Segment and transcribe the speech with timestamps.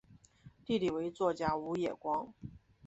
[0.65, 2.33] 弟弟为作家武野光。